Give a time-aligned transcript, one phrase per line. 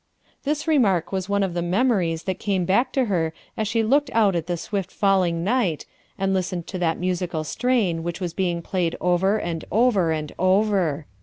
[0.45, 4.09] This remark was one' of the memories that came back to her as she looked
[4.13, 5.85] out at the swift WHIMS 3 falling night,
[6.17, 11.05] and listened to that musical strain which was being played over and over and over.